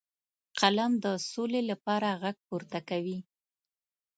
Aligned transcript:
قلم 0.59 0.91
د 1.03 1.05
سولې 1.31 1.61
لپاره 1.71 2.07
غږ 2.21 2.37
پورته 2.47 2.79
کوي 2.89 3.19